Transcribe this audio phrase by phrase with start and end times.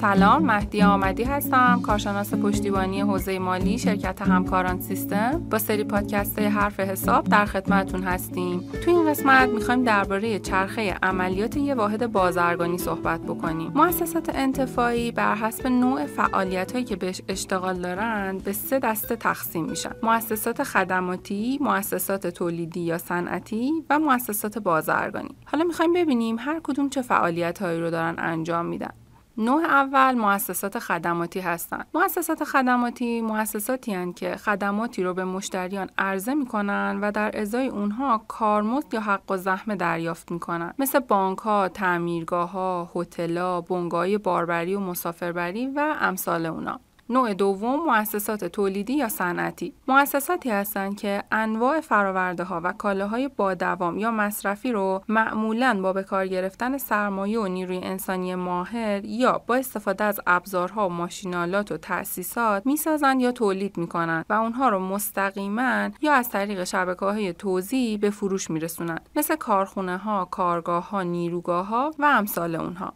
[0.00, 5.46] سلام مهدی آمدی هستم کارشناس پشتیبانی حوزه مالی شرکت همکاران سیستم.
[5.50, 8.60] با سری پادکست حرف حساب در خدمتتون هستیم.
[8.84, 13.72] تو این قسمت می‌خوایم درباره چرخه عملیات یه واحد بازرگانی صحبت بکنیم.
[13.74, 19.64] مؤسسات انتفاعی بر حسب نوع فعالیت هایی که بهش اشتغال دارند به سه دسته تقسیم
[19.64, 19.92] میشن.
[20.02, 25.34] مؤسسات خدماتی مؤسسات تولیدی یا صنعتی و مؤسسات بازرگانی.
[25.44, 28.90] حالا می‌خوایم ببینیم هر کدوم چه فعالیت هایی رو دارن انجام میدن.
[29.38, 31.86] نوع اول مؤسسات خدماتی هستند.
[31.94, 38.24] مؤسسات خدماتی مؤسساتی هستند که خدماتی رو به مشتریان عرضه می‌کنن و در ازای اونها
[38.28, 40.74] کارمزد یا حق و زحمه دریافت می‌کنن.
[40.78, 46.80] مثل بانک ها، تعمیرگاه ها، هتل ها، بنگاه باربری و مسافربری و امثال اونا.
[47.08, 53.54] نوع دوم مؤسسات تولیدی یا صنعتی مؤسساتی هستند که انواع فراورده ها و کالاهای با
[53.54, 59.42] دوام یا مصرفی رو معمولا با به کار گرفتن سرمایه و نیروی انسانی ماهر یا
[59.46, 64.78] با استفاده از ابزارها و ماشینالات و تأسیسات می‌سازند یا تولید می‌کنند و اونها رو
[64.78, 71.02] مستقیما یا از طریق شبکه های توزیع به فروش میرسونند مثل کارخونه ها، کارگاه ها،
[71.02, 72.92] نیروگاه ها و امثال اونها.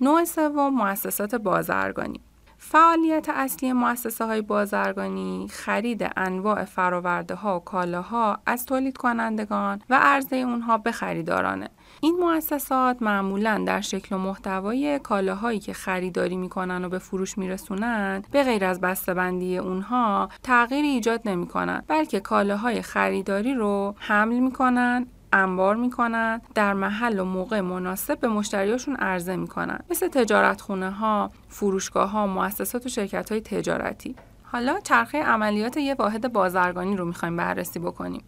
[0.00, 2.20] نوع سوم مؤسسات بازرگانی
[2.66, 9.98] فعالیت اصلی مؤسسه های بازرگانی خرید انواع فراورده ها و کالاها از تولید کنندگان و
[10.02, 11.68] عرضه اونها به خریدارانه.
[12.00, 18.22] این مؤسسات معمولا در شکل و محتوای کالاهایی که خریداری می‌کنن و به فروش میرسونن
[18.30, 25.76] به غیر از بسته‌بندی اونها تغییری ایجاد نمی‌کنن بلکه کالاهای خریداری رو حمل می‌کنن انبار
[25.76, 32.10] می‌کنن در محل و موقع مناسب به مشتریاشون عرضه می‌کنن مثل تجارت خونه ها، فروشگاه
[32.10, 34.16] ها، مؤسسات و شرکت های تجارتی.
[34.42, 38.24] حالا چرخه عملیات یه واحد بازرگانی رو می‌خوایم بررسی بکنیم.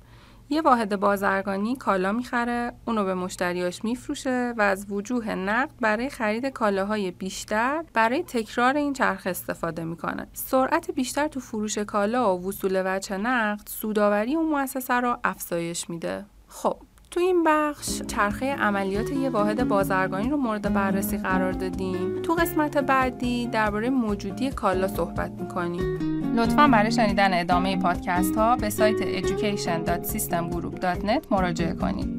[0.48, 6.46] یه واحد بازرگانی کالا می‌خره، اونو به مشتریاش میفروشه و از وجوه نقد برای خرید
[6.46, 10.26] کالاهای بیشتر برای تکرار این چرخه استفاده می‌کنه.
[10.32, 16.24] سرعت بیشتر تو فروش کالا و وصول وجه نقد سوداوری اون مؤسسه رو افزایش میده.
[16.48, 16.76] خب
[17.10, 22.22] تو این بخش چرخه عملیات یه واحد بازرگانی رو مورد بررسی قرار دادیم.
[22.22, 26.16] تو قسمت بعدی درباره موجودی کالا صحبت می‌کنیم.
[26.36, 32.15] لطفا برای شنیدن ادامه پادکست ها به سایت education.systemgroup.net مراجعه کنید.